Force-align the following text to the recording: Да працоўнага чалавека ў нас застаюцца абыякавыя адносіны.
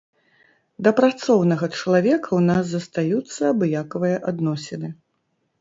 Да 0.85 0.93
працоўнага 0.99 1.69
чалавека 1.79 2.29
ў 2.29 2.41
нас 2.49 2.63
застаюцца 2.71 3.41
абыякавыя 3.53 4.17
адносіны. 4.33 4.95